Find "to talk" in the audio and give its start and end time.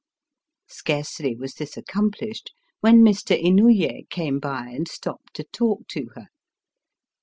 5.35-5.87